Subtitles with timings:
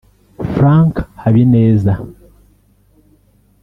[0.55, 1.93] Frank Habineza